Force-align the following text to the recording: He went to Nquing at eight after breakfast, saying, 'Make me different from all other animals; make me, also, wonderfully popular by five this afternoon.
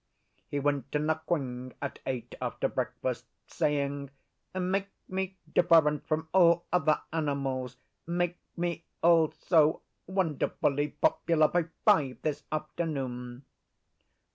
He 0.47 0.59
went 0.59 0.91
to 0.93 0.97
Nquing 0.97 1.73
at 1.79 1.99
eight 2.07 2.33
after 2.41 2.67
breakfast, 2.67 3.27
saying, 3.45 4.09
'Make 4.51 4.87
me 5.07 5.37
different 5.53 6.07
from 6.07 6.27
all 6.33 6.65
other 6.73 7.01
animals; 7.13 7.77
make 8.07 8.39
me, 8.57 8.83
also, 9.03 9.83
wonderfully 10.07 10.87
popular 10.87 11.49
by 11.49 11.65
five 11.85 12.17
this 12.23 12.41
afternoon. 12.51 13.45